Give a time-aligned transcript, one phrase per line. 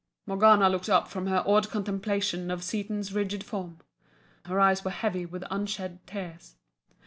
[0.25, 3.77] Morgana looked up from her awed contemplation of Seaton's rigid form.
[4.45, 6.55] Her eyes were heavy with unshed tears.